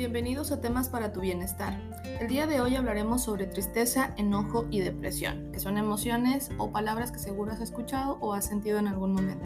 Bienvenidos 0.00 0.50
a 0.50 0.62
temas 0.62 0.88
para 0.88 1.12
tu 1.12 1.20
bienestar. 1.20 1.78
El 2.20 2.28
día 2.28 2.46
de 2.46 2.62
hoy 2.62 2.74
hablaremos 2.74 3.22
sobre 3.22 3.46
tristeza, 3.46 4.14
enojo 4.16 4.64
y 4.70 4.80
depresión, 4.80 5.52
que 5.52 5.60
son 5.60 5.76
emociones 5.76 6.48
o 6.56 6.72
palabras 6.72 7.12
que 7.12 7.18
seguro 7.18 7.52
has 7.52 7.60
escuchado 7.60 8.16
o 8.22 8.32
has 8.32 8.46
sentido 8.46 8.78
en 8.78 8.88
algún 8.88 9.12
momento. 9.12 9.44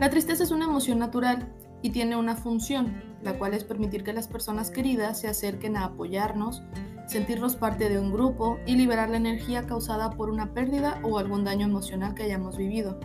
La 0.00 0.10
tristeza 0.10 0.42
es 0.42 0.50
una 0.50 0.64
emoción 0.64 0.98
natural 0.98 1.54
y 1.80 1.90
tiene 1.90 2.16
una 2.16 2.34
función, 2.34 3.00
la 3.22 3.38
cual 3.38 3.54
es 3.54 3.62
permitir 3.62 4.02
que 4.02 4.12
las 4.12 4.26
personas 4.26 4.72
queridas 4.72 5.20
se 5.20 5.28
acerquen 5.28 5.76
a 5.76 5.84
apoyarnos, 5.84 6.64
sentirnos 7.06 7.56
parte 7.56 7.88
de 7.88 7.98
un 7.98 8.12
grupo 8.12 8.58
y 8.66 8.76
liberar 8.76 9.08
la 9.08 9.16
energía 9.16 9.66
causada 9.66 10.10
por 10.10 10.30
una 10.30 10.52
pérdida 10.52 11.00
o 11.02 11.18
algún 11.18 11.44
daño 11.44 11.66
emocional 11.66 12.14
que 12.14 12.24
hayamos 12.24 12.56
vivido. 12.56 12.98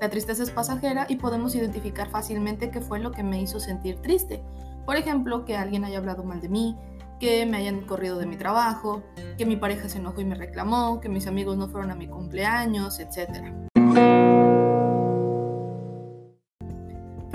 La 0.00 0.08
tristeza 0.08 0.42
es 0.42 0.50
pasajera 0.50 1.06
y 1.08 1.16
podemos 1.16 1.54
identificar 1.54 2.08
fácilmente 2.08 2.70
qué 2.70 2.80
fue 2.80 3.00
lo 3.00 3.12
que 3.12 3.22
me 3.22 3.40
hizo 3.40 3.60
sentir 3.60 4.00
triste. 4.00 4.42
Por 4.86 4.96
ejemplo, 4.96 5.44
que 5.44 5.56
alguien 5.56 5.84
haya 5.84 5.98
hablado 5.98 6.24
mal 6.24 6.40
de 6.40 6.48
mí, 6.48 6.76
que 7.20 7.44
me 7.44 7.58
hayan 7.58 7.82
corrido 7.82 8.18
de 8.18 8.26
mi 8.26 8.36
trabajo, 8.36 9.02
que 9.36 9.44
mi 9.44 9.56
pareja 9.56 9.88
se 9.88 9.98
enojó 9.98 10.22
y 10.22 10.24
me 10.24 10.34
reclamó, 10.34 11.00
que 11.00 11.10
mis 11.10 11.26
amigos 11.26 11.58
no 11.58 11.68
fueron 11.68 11.90
a 11.90 11.94
mi 11.94 12.08
cumpleaños, 12.08 12.98
etc. 12.98 13.69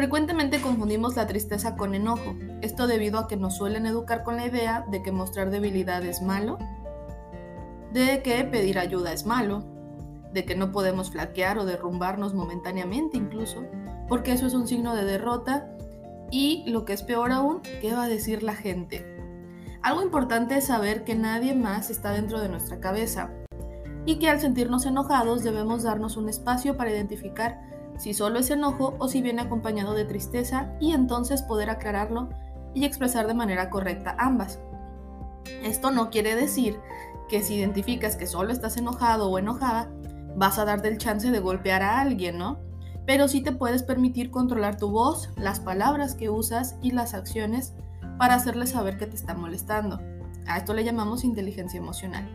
Frecuentemente 0.05 0.61
confundimos 0.61 1.15
la 1.15 1.25
tristeza 1.25 1.75
con 1.75 1.95
enojo, 1.95 2.35
esto 2.61 2.85
debido 2.85 3.17
a 3.17 3.27
que 3.27 3.37
nos 3.37 3.55
suelen 3.55 3.87
educar 3.87 4.21
con 4.21 4.35
la 4.35 4.45
idea 4.45 4.85
de 4.91 5.01
que 5.01 5.11
mostrar 5.11 5.49
debilidad 5.49 6.05
es 6.05 6.21
malo, 6.21 6.59
de 7.91 8.21
que 8.21 8.43
pedir 8.43 8.77
ayuda 8.77 9.13
es 9.13 9.25
malo, 9.25 9.63
de 10.31 10.45
que 10.45 10.53
no 10.53 10.71
podemos 10.71 11.09
flaquear 11.09 11.57
o 11.57 11.65
derrumbarnos 11.65 12.35
momentáneamente 12.35 13.17
incluso, 13.17 13.63
porque 14.07 14.34
eso 14.34 14.45
es 14.45 14.53
un 14.53 14.67
signo 14.67 14.93
de 14.93 15.05
derrota. 15.05 15.75
Y 16.29 16.69
lo 16.69 16.85
que 16.85 16.93
es 16.93 17.01
peor 17.01 17.31
aún, 17.31 17.63
¿qué 17.81 17.95
va 17.95 18.03
a 18.03 18.07
decir 18.07 18.43
la 18.43 18.53
gente? 18.53 19.03
Algo 19.81 20.03
importante 20.03 20.55
es 20.55 20.67
saber 20.67 21.03
que 21.03 21.15
nadie 21.15 21.55
más 21.55 21.90
está 21.90 22.12
dentro 22.12 22.40
de 22.40 22.49
nuestra 22.49 22.79
cabeza 22.79 23.31
y 24.05 24.19
que 24.19 24.29
al 24.29 24.40
sentirnos 24.40 24.85
enojados 24.85 25.43
debemos 25.43 25.81
darnos 25.81 26.15
un 26.15 26.29
espacio 26.29 26.77
para 26.77 26.91
identificar 26.91 27.74
si 27.98 28.13
solo 28.13 28.40
es 28.40 28.49
enojo 28.49 28.96
o 28.99 29.07
si 29.07 29.21
viene 29.21 29.41
acompañado 29.41 29.93
de 29.93 30.05
tristeza 30.05 30.74
y 30.79 30.91
entonces 30.91 31.41
poder 31.41 31.70
aclararlo 31.70 32.29
y 32.74 32.85
expresar 32.85 33.27
de 33.27 33.34
manera 33.34 33.70
correcta 33.70 34.15
ambas. 34.20 34.60
Esto 35.63 35.91
no 35.91 36.10
quiere 36.10 36.35
decir 36.35 36.79
que 37.29 37.41
si 37.41 37.55
identificas 37.55 38.15
que 38.15 38.27
solo 38.27 38.52
estás 38.52 38.77
enojado 38.77 39.29
o 39.29 39.40
enojada, 39.40 39.90
vas 40.35 40.60
a 40.60 40.65
darte 40.65 40.90
el 40.90 40.98
chance 40.98 41.32
de 41.32 41.40
golpear 41.40 41.82
a 41.82 42.02
alguien, 42.02 42.37
¿no? 42.37 42.60
Pero 43.05 43.27
sí 43.27 43.41
te 43.41 43.52
puedes 43.52 43.84
permitir 43.84 44.32
controlar 44.32 44.77
tu 44.77 44.90
voz, 44.90 45.30
las 45.37 45.59
palabras 45.59 46.15
que 46.15 46.30
usas 46.30 46.76
y 46.82 46.91
las 46.91 47.13
acciones 47.13 47.74
para 48.18 48.35
hacerle 48.35 48.68
saber 48.68 48.98
que 48.98 49.07
te 49.07 49.15
está 49.15 49.34
molestando. 49.34 49.99
A 50.48 50.57
esto 50.57 50.74
le 50.74 50.84
llamamos 50.84 51.24
inteligencia 51.24 51.80
emocional. 51.80 52.30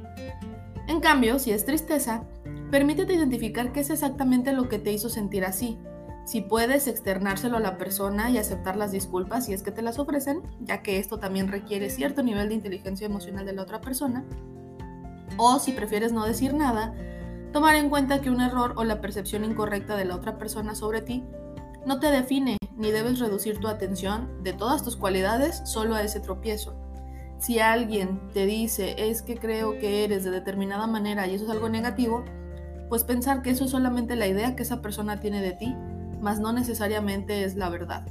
En 0.86 1.00
cambio, 1.00 1.38
si 1.38 1.52
es 1.52 1.64
tristeza, 1.64 2.24
Permítete 2.70 3.14
identificar 3.14 3.72
qué 3.72 3.80
es 3.80 3.90
exactamente 3.90 4.52
lo 4.52 4.68
que 4.68 4.78
te 4.78 4.92
hizo 4.92 5.08
sentir 5.08 5.44
así. 5.44 5.76
Si 6.24 6.40
puedes 6.40 6.86
externárselo 6.86 7.56
a 7.56 7.60
la 7.60 7.76
persona 7.78 8.30
y 8.30 8.38
aceptar 8.38 8.76
las 8.76 8.92
disculpas 8.92 9.46
si 9.46 9.52
es 9.52 9.64
que 9.64 9.72
te 9.72 9.82
las 9.82 9.98
ofrecen, 9.98 10.42
ya 10.60 10.80
que 10.80 10.98
esto 10.98 11.18
también 11.18 11.48
requiere 11.48 11.90
cierto 11.90 12.22
nivel 12.22 12.48
de 12.48 12.54
inteligencia 12.54 13.06
emocional 13.06 13.44
de 13.44 13.54
la 13.54 13.62
otra 13.62 13.80
persona. 13.80 14.24
O 15.36 15.58
si 15.58 15.72
prefieres 15.72 16.12
no 16.12 16.24
decir 16.24 16.54
nada, 16.54 16.94
tomar 17.52 17.74
en 17.74 17.90
cuenta 17.90 18.20
que 18.20 18.30
un 18.30 18.40
error 18.40 18.74
o 18.76 18.84
la 18.84 19.00
percepción 19.00 19.44
incorrecta 19.44 19.96
de 19.96 20.04
la 20.04 20.14
otra 20.14 20.38
persona 20.38 20.76
sobre 20.76 21.02
ti 21.02 21.24
no 21.84 21.98
te 21.98 22.12
define 22.12 22.56
ni 22.76 22.92
debes 22.92 23.18
reducir 23.18 23.58
tu 23.58 23.66
atención 23.66 24.44
de 24.44 24.52
todas 24.52 24.84
tus 24.84 24.96
cualidades 24.96 25.60
solo 25.64 25.96
a 25.96 26.02
ese 26.02 26.20
tropiezo. 26.20 26.76
Si 27.38 27.58
alguien 27.58 28.20
te 28.32 28.46
dice 28.46 28.94
es 28.96 29.22
que 29.22 29.36
creo 29.38 29.78
que 29.80 30.04
eres 30.04 30.22
de 30.22 30.30
determinada 30.30 30.86
manera 30.86 31.26
y 31.26 31.34
eso 31.34 31.44
es 31.44 31.50
algo 31.50 31.68
negativo, 31.68 32.24
pues 32.90 33.04
pensar 33.04 33.40
que 33.40 33.50
eso 33.50 33.64
es 33.64 33.70
solamente 33.70 34.16
la 34.16 34.26
idea 34.26 34.56
que 34.56 34.64
esa 34.64 34.82
persona 34.82 35.20
tiene 35.20 35.40
de 35.40 35.52
ti, 35.52 35.76
mas 36.20 36.40
no 36.40 36.52
necesariamente 36.52 37.44
es 37.44 37.54
la 37.54 37.70
verdad. 37.70 38.06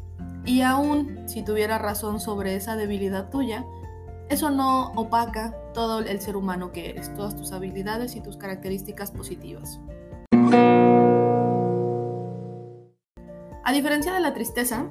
Y 0.45 0.61
aún 0.61 1.27
si 1.27 1.43
tuviera 1.43 1.77
razón 1.77 2.21
sobre 2.21 2.55
esa 2.55 2.77
debilidad 2.77 3.29
tuya, 3.29 3.65
eso 4.29 4.49
no 4.49 4.93
opaca 4.93 5.53
todo 5.73 5.99
el 5.99 6.21
ser 6.21 6.37
humano 6.37 6.71
que 6.71 6.89
eres, 6.91 7.13
todas 7.13 7.35
tus 7.35 7.51
habilidades 7.51 8.15
y 8.15 8.21
tus 8.21 8.37
características 8.37 9.11
positivas. 9.11 9.81
A 13.65 13.73
diferencia 13.73 14.13
de 14.13 14.21
la 14.21 14.33
tristeza, 14.33 14.85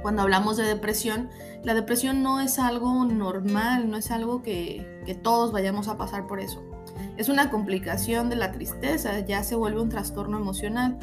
cuando 0.00 0.22
hablamos 0.22 0.56
de 0.56 0.64
depresión, 0.64 1.28
la 1.62 1.74
depresión 1.74 2.22
no 2.22 2.40
es 2.40 2.58
algo 2.58 3.04
normal, 3.04 3.90
no 3.90 3.98
es 3.98 4.10
algo 4.10 4.42
que, 4.42 5.02
que 5.04 5.14
todos 5.14 5.52
vayamos 5.52 5.88
a 5.88 5.98
pasar 5.98 6.26
por 6.26 6.40
eso. 6.40 6.73
Es 7.16 7.28
una 7.28 7.50
complicación 7.50 8.28
de 8.30 8.36
la 8.36 8.52
tristeza, 8.52 9.20
ya 9.20 9.42
se 9.42 9.54
vuelve 9.54 9.80
un 9.80 9.88
trastorno 9.88 10.38
emocional 10.38 10.98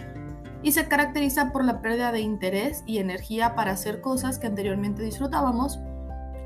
y 0.64 0.74
se 0.74 0.88
caracteriza 0.88 1.52
por 1.52 1.64
la 1.64 1.82
pérdida 1.82 2.12
de 2.12 2.22
interés 2.22 2.84
y 2.86 3.00
energía 3.00 3.56
para 3.56 3.72
hacer 3.72 4.02
cosas 4.02 4.40
que 4.40 4.48
anteriormente 4.48 5.04
disfrutábamos, 5.04 5.80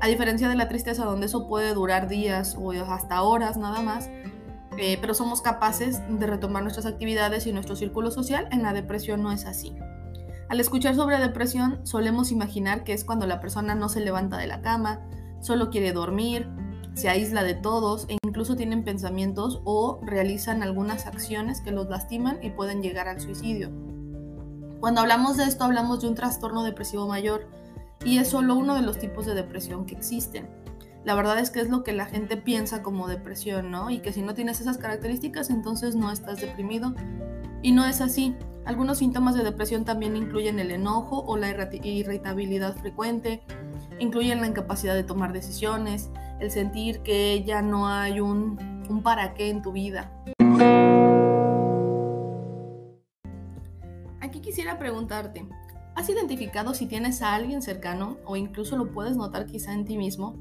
a 0.00 0.08
diferencia 0.08 0.48
de 0.48 0.56
la 0.56 0.68
tristeza 0.68 1.04
donde 1.04 1.26
eso 1.26 1.46
puede 1.48 1.74
durar 1.74 2.08
días 2.08 2.56
o 2.58 2.72
hasta 2.72 3.22
horas 3.22 3.56
nada 3.56 3.80
más, 3.82 4.08
eh, 4.78 4.98
pero 5.00 5.14
somos 5.14 5.40
capaces 5.40 6.02
de 6.08 6.26
retomar 6.26 6.62
nuestras 6.62 6.86
actividades 6.86 7.46
y 7.46 7.52
nuestro 7.52 7.76
círculo 7.76 8.10
social, 8.10 8.48
en 8.52 8.62
la 8.62 8.72
depresión 8.72 9.22
no 9.22 9.32
es 9.32 9.46
así. 9.46 9.74
Al 10.48 10.60
escuchar 10.60 10.94
sobre 10.94 11.18
depresión 11.18 11.80
solemos 11.84 12.30
imaginar 12.30 12.84
que 12.84 12.92
es 12.92 13.04
cuando 13.04 13.26
la 13.26 13.40
persona 13.40 13.74
no 13.74 13.88
se 13.88 14.00
levanta 14.00 14.36
de 14.36 14.46
la 14.46 14.60
cama, 14.60 15.00
solo 15.40 15.70
quiere 15.70 15.92
dormir, 15.92 16.48
se 16.96 17.10
aísla 17.10 17.44
de 17.44 17.54
todos 17.54 18.06
e 18.08 18.16
incluso 18.24 18.56
tienen 18.56 18.82
pensamientos 18.82 19.60
o 19.64 20.00
realizan 20.02 20.62
algunas 20.62 21.06
acciones 21.06 21.60
que 21.60 21.70
los 21.70 21.88
lastiman 21.88 22.38
y 22.42 22.50
pueden 22.50 22.82
llegar 22.82 23.06
al 23.06 23.20
suicidio. 23.20 23.70
Cuando 24.80 25.02
hablamos 25.02 25.36
de 25.36 25.44
esto 25.44 25.64
hablamos 25.64 26.00
de 26.00 26.08
un 26.08 26.14
trastorno 26.14 26.64
depresivo 26.64 27.06
mayor 27.06 27.48
y 28.02 28.18
es 28.18 28.28
solo 28.28 28.54
uno 28.54 28.74
de 28.74 28.80
los 28.80 28.98
tipos 28.98 29.26
de 29.26 29.34
depresión 29.34 29.84
que 29.84 29.94
existen. 29.94 30.48
La 31.04 31.14
verdad 31.14 31.38
es 31.38 31.50
que 31.50 31.60
es 31.60 31.68
lo 31.68 31.84
que 31.84 31.92
la 31.92 32.06
gente 32.06 32.38
piensa 32.38 32.82
como 32.82 33.08
depresión, 33.08 33.70
¿no? 33.70 33.90
Y 33.90 33.98
que 33.98 34.12
si 34.12 34.22
no 34.22 34.34
tienes 34.34 34.60
esas 34.60 34.78
características 34.78 35.50
entonces 35.50 35.96
no 35.96 36.10
estás 36.10 36.40
deprimido. 36.40 36.94
Y 37.62 37.72
no 37.72 37.84
es 37.84 38.00
así. 38.00 38.34
Algunos 38.64 38.98
síntomas 38.98 39.34
de 39.34 39.44
depresión 39.44 39.84
también 39.84 40.16
incluyen 40.16 40.58
el 40.58 40.70
enojo 40.70 41.24
o 41.26 41.36
la 41.36 41.50
irritabilidad 41.50 42.74
frecuente, 42.74 43.42
incluyen 43.98 44.40
la 44.40 44.48
incapacidad 44.48 44.94
de 44.94 45.04
tomar 45.04 45.32
decisiones, 45.32 46.10
el 46.40 46.50
sentir 46.50 47.00
que 47.00 47.42
ya 47.44 47.62
no 47.62 47.88
hay 47.88 48.20
un, 48.20 48.84
un 48.88 49.02
para 49.02 49.34
qué 49.34 49.50
en 49.50 49.62
tu 49.62 49.72
vida. 49.72 50.12
Aquí 54.20 54.40
quisiera 54.40 54.78
preguntarte, 54.78 55.46
¿has 55.94 56.08
identificado 56.08 56.74
si 56.74 56.86
tienes 56.86 57.22
a 57.22 57.34
alguien 57.34 57.62
cercano 57.62 58.18
o 58.24 58.36
incluso 58.36 58.76
lo 58.76 58.90
puedes 58.92 59.16
notar 59.16 59.46
quizá 59.46 59.72
en 59.72 59.84
ti 59.84 59.96
mismo? 59.96 60.36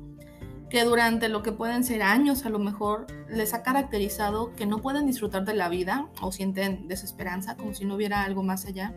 que 0.69 0.83
durante 0.83 1.29
lo 1.29 1.43
que 1.43 1.51
pueden 1.51 1.83
ser 1.83 2.01
años 2.01 2.45
a 2.45 2.49
lo 2.49 2.59
mejor 2.59 3.07
les 3.29 3.53
ha 3.53 3.63
caracterizado 3.63 4.53
que 4.55 4.65
no 4.65 4.81
pueden 4.81 5.05
disfrutar 5.05 5.45
de 5.45 5.53
la 5.53 5.69
vida 5.69 6.09
o 6.21 6.31
sienten 6.31 6.87
desesperanza 6.87 7.55
como 7.55 7.73
si 7.73 7.85
no 7.85 7.95
hubiera 7.95 8.23
algo 8.23 8.43
más 8.43 8.65
allá. 8.65 8.93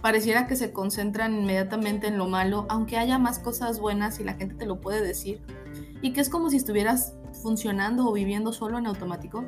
Pareciera 0.00 0.46
que 0.46 0.56
se 0.56 0.72
concentran 0.72 1.34
inmediatamente 1.34 2.06
en 2.06 2.18
lo 2.18 2.28
malo, 2.28 2.66
aunque 2.68 2.98
haya 2.98 3.18
más 3.18 3.38
cosas 3.38 3.78
buenas 3.78 4.20
y 4.20 4.24
la 4.24 4.34
gente 4.34 4.54
te 4.54 4.66
lo 4.66 4.80
puede 4.80 5.02
decir 5.02 5.42
y 6.02 6.12
que 6.12 6.20
es 6.20 6.28
como 6.28 6.50
si 6.50 6.56
estuvieras 6.56 7.14
funcionando 7.42 8.06
o 8.06 8.12
viviendo 8.12 8.52
solo 8.52 8.78
en 8.78 8.86
automático. 8.86 9.46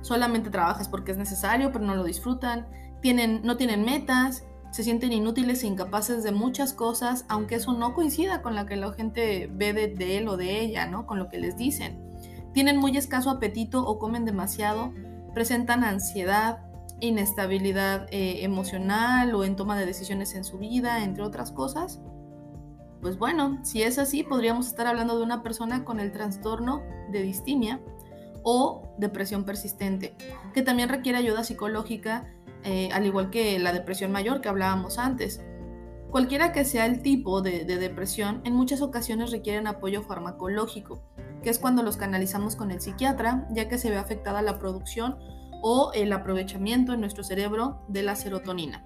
Solamente 0.00 0.50
trabajas 0.50 0.88
porque 0.88 1.12
es 1.12 1.18
necesario, 1.18 1.70
pero 1.70 1.84
no 1.84 1.94
lo 1.94 2.04
disfrutan. 2.04 2.66
Tienen, 3.00 3.42
no 3.44 3.56
tienen 3.56 3.84
metas, 3.84 4.44
se 4.70 4.82
sienten 4.82 5.12
inútiles 5.12 5.62
e 5.62 5.66
incapaces 5.66 6.22
de 6.22 6.32
muchas 6.32 6.72
cosas, 6.72 7.24
aunque 7.28 7.56
eso 7.56 7.72
no 7.72 7.94
coincida 7.94 8.42
con 8.42 8.56
lo 8.56 8.66
que 8.66 8.76
la 8.76 8.92
gente 8.92 9.48
ve 9.52 9.72
de, 9.72 10.18
él 10.18 10.28
o 10.28 10.36
de 10.36 10.60
ella, 10.60 10.86
¿no? 10.86 11.06
Con 11.06 11.18
lo 11.18 11.28
que 11.28 11.38
les 11.38 11.56
dicen. 11.56 12.02
Tienen 12.52 12.78
muy 12.78 12.96
escaso 12.96 13.30
apetito 13.30 13.86
o 13.86 13.98
comen 13.98 14.24
demasiado, 14.24 14.92
presentan 15.34 15.84
ansiedad, 15.84 16.60
inestabilidad 17.00 18.08
eh, 18.10 18.44
emocional 18.44 19.34
o 19.34 19.44
en 19.44 19.56
toma 19.56 19.78
de 19.78 19.86
decisiones 19.86 20.34
en 20.34 20.44
su 20.44 20.58
vida, 20.58 21.04
entre 21.04 21.22
otras 21.22 21.52
cosas. 21.52 22.00
Pues 23.00 23.16
bueno, 23.16 23.58
si 23.62 23.82
es 23.82 23.98
así, 23.98 24.24
podríamos 24.24 24.66
estar 24.66 24.86
hablando 24.86 25.16
de 25.16 25.24
una 25.24 25.42
persona 25.42 25.84
con 25.84 26.00
el 26.00 26.10
trastorno 26.10 26.82
de 27.10 27.22
distimia 27.22 27.80
o 28.42 28.94
depresión 28.98 29.44
persistente, 29.44 30.16
que 30.52 30.62
también 30.62 30.88
requiere 30.88 31.18
ayuda 31.18 31.44
psicológica, 31.44 32.34
eh, 32.64 32.88
al 32.92 33.06
igual 33.06 33.30
que 33.30 33.58
la 33.58 33.72
depresión 33.72 34.10
mayor 34.10 34.40
que 34.40 34.48
hablábamos 34.48 34.98
antes. 34.98 35.40
Cualquiera 36.10 36.52
que 36.52 36.64
sea 36.64 36.86
el 36.86 37.02
tipo 37.02 37.42
de, 37.42 37.64
de 37.64 37.76
depresión, 37.76 38.40
en 38.44 38.54
muchas 38.54 38.80
ocasiones 38.80 39.30
requieren 39.30 39.66
apoyo 39.66 40.02
farmacológico, 40.02 41.02
que 41.42 41.50
es 41.50 41.58
cuando 41.58 41.82
los 41.82 41.96
canalizamos 41.96 42.56
con 42.56 42.70
el 42.70 42.80
psiquiatra, 42.80 43.46
ya 43.50 43.68
que 43.68 43.78
se 43.78 43.90
ve 43.90 43.96
afectada 43.96 44.42
la 44.42 44.58
producción 44.58 45.18
o 45.62 45.92
el 45.94 46.12
aprovechamiento 46.12 46.94
en 46.94 47.00
nuestro 47.00 47.22
cerebro 47.22 47.82
de 47.88 48.02
la 48.02 48.16
serotonina. 48.16 48.84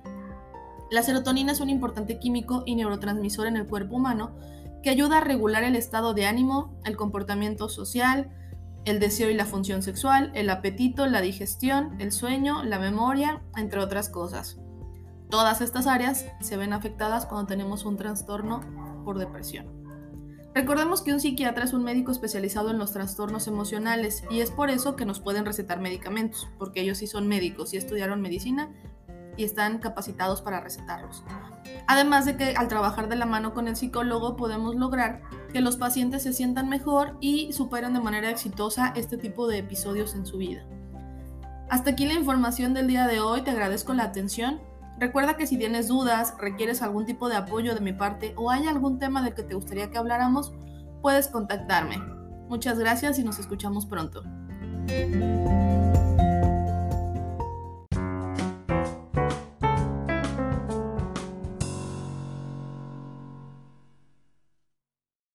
La 0.93 1.03
serotonina 1.03 1.53
es 1.53 1.61
un 1.61 1.71
importante 1.71 2.19
químico 2.19 2.65
y 2.67 2.75
neurotransmisor 2.75 3.47
en 3.47 3.57
el 3.57 3.67
cuerpo 3.67 3.97
humano 3.97 4.37
que 4.83 4.91
ayuda 4.91 5.17
a 5.17 5.21
regular 5.23 5.63
el 5.63 5.75
estado 5.75 6.13
de 6.13 6.27
ánimo, 6.27 6.79
el 6.85 6.99
comportamiento 6.99 7.71
social, 7.71 8.31
el 8.85 9.01
deseo 9.01 9.31
y 9.31 9.35
la 9.35 9.47
función 9.47 9.83
sexual, 9.83 10.31
el 10.35 10.51
apetito, 10.51 11.07
la 11.07 11.23
digestión, 11.23 11.99
el 11.99 12.13
sueño, 12.13 12.63
la 12.63 12.79
memoria, 12.79 13.41
entre 13.57 13.81
otras 13.81 14.11
cosas. 14.11 14.59
Todas 15.31 15.63
estas 15.63 15.87
áreas 15.87 16.27
se 16.43 16.59
ven 16.59 16.75
afectadas 16.75 17.25
cuando 17.25 17.47
tenemos 17.47 17.87
un 17.87 17.97
trastorno 17.97 18.61
por 19.03 19.19
depresión. 19.19 19.73
Recordemos 20.55 21.01
que 21.01 21.15
un 21.15 21.21
psiquiatra 21.21 21.65
es 21.65 21.73
un 21.73 21.85
médico 21.85 22.13
especializado 22.13 22.71
en 22.71 22.79
los 22.79 22.93
trastornos 22.93 23.47
emocionales 23.47 24.25
y 24.31 24.41
es 24.41 24.51
por 24.51 24.69
eso 24.69 24.95
que 24.95 25.07
nos 25.07 25.21
pueden 25.21 25.47
recetar 25.47 25.81
medicamentos, 25.81 26.49
porque 26.59 26.83
ellos 26.83 26.99
sí 26.99 27.07
son 27.07 27.29
médicos 27.29 27.73
y 27.73 27.79
estudiaron 27.79 28.21
medicina 28.21 28.71
y 29.37 29.45
están 29.45 29.79
capacitados 29.79 30.43
para 30.43 30.61
recetarlos. 30.61 31.25
Además 31.87 32.25
de 32.25 32.37
que 32.37 32.55
al 32.57 32.69
trabajar 32.69 33.09
de 33.09 33.17
la 33.17 33.27
mano 33.27 33.55
con 33.55 33.69
el 33.69 33.77
psicólogo 33.77 34.37
podemos 34.37 34.75
lograr 34.75 35.23
que 35.53 35.61
los 35.61 35.77
pacientes 35.77 36.23
se 36.23 36.33
sientan 36.33 36.69
mejor 36.69 37.17
y 37.21 37.53
superen 37.53 37.93
de 37.95 38.01
manera 38.01 38.31
exitosa 38.31 38.93
este 38.97 39.17
tipo 39.17 39.47
de 39.47 39.59
episodios 39.59 40.15
en 40.15 40.27
su 40.27 40.39
vida. 40.39 40.65
Hasta 41.69 41.91
aquí 41.91 42.07
la 42.07 42.15
información 42.15 42.75
del 42.75 42.87
día 42.87 43.07
de 43.07 43.21
hoy, 43.21 43.43
te 43.43 43.51
agradezco 43.51 43.95
la 43.95 44.05
atención. 44.05 44.61
Recuerda 44.99 45.37
que 45.37 45.47
si 45.47 45.57
tienes 45.57 45.89
dudas, 45.89 46.35
requieres 46.39 46.83
algún 46.83 47.07
tipo 47.07 47.29
de 47.29 47.37
apoyo 47.37 47.75
de 47.75 47.81
mi 47.81 47.93
parte 47.93 48.35
o 48.37 48.51
hay 48.51 48.67
algún 48.67 48.99
tema 48.99 49.23
del 49.23 49.35
que 49.35 49.43
te 49.43 49.55
gustaría 49.55 49.91
que 49.91 49.99
habláramos, 49.99 50.53
puedes 51.01 51.29
contactarme. 51.29 51.97
Muchas 52.49 52.79
gracias 52.79 53.19
y 53.19 53.25
nos 53.25 53.39
escuchamos 53.39 53.87
pronto. 53.87 54.23